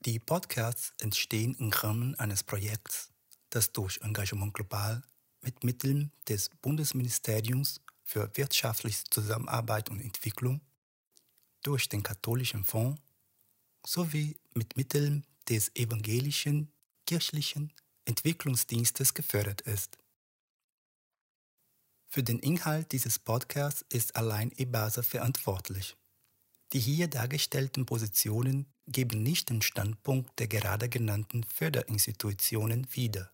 die 0.01 0.19
Podcasts 0.19 0.93
entstehen 1.01 1.55
im 1.61 1.71
Rahmen 1.71 2.17
eines 2.17 2.43
Projekts, 2.43 3.13
das 3.51 3.71
durch 3.71 4.01
Engagement 4.03 4.55
global 4.55 5.05
mit 5.41 5.63
Mitteln 5.63 6.11
des 6.29 6.49
Bundesministeriums 6.63 7.81
für 8.03 8.29
wirtschaftliche 8.37 9.05
Zusammenarbeit 9.09 9.89
und 9.89 10.01
Entwicklung, 10.01 10.63
durch 11.63 11.89
den 11.89 12.03
Katholischen 12.03 12.65
Fonds 12.65 13.01
sowie 13.87 14.37
mit 14.55 14.77
Mitteln 14.77 15.25
des 15.49 15.75
evangelischen 15.77 16.73
kirchlichen 17.07 17.73
Entwicklungsdienstes 18.05 19.15
gefördert 19.15 19.61
ist. 19.63 19.99
Für 22.09 22.23
den 22.23 22.39
Inhalt 22.39 22.93
dieses 22.93 23.19
Podcasts 23.19 23.85
ist 23.89 24.17
allein 24.17 24.51
EBASA 24.57 25.03
verantwortlich. 25.03 25.97
Die 26.73 26.81
hier 26.81 27.09
dargestellten 27.09 27.87
Positionen 27.87 28.67
geben 28.87 29.23
nicht 29.23 29.51
den 29.51 29.63
Standpunkt 29.63 30.39
der 30.39 30.49
gerade 30.49 30.89
genannten 30.89 31.45
Förderinstitutionen 31.45 32.87
wider. 32.93 33.31